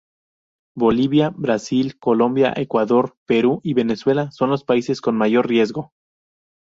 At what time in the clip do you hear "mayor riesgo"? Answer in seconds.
5.15-5.91